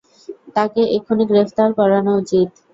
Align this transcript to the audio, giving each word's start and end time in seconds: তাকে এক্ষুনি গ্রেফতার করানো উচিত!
তাকে 0.55 0.81
এক্ষুনি 0.95 1.23
গ্রেফতার 1.31 1.69
করানো 1.79 2.11
উচিত! 2.21 2.49